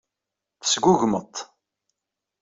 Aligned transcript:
Tesgugmeḍ-t. 0.61 1.35